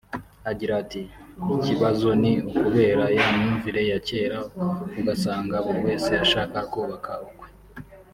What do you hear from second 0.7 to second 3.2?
ati “Ikibazo ni ukubera